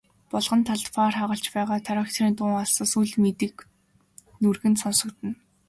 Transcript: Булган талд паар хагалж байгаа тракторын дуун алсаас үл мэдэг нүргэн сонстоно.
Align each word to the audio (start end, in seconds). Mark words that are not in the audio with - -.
Булган 0.33 0.61
талд 0.69 0.87
паар 0.95 1.17
хагалж 1.19 1.45
байгаа 1.57 1.77
тракторын 1.91 2.33
дуун 2.39 2.57
алсаас 2.63 2.91
үл 3.01 3.11
мэдэг 3.23 3.55
нүргэн 4.41 4.75
сонстоно. 4.85 5.29